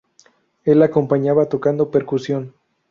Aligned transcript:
Él 0.63 0.81
acompañaba 0.81 1.47
tocando 1.47 1.91
percusión. 1.91 2.55